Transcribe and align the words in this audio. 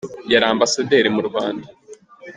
yari 0.31 0.45
Ambasaderi 0.53 1.09
mu 1.15 1.21
Rwanda. 1.27 1.67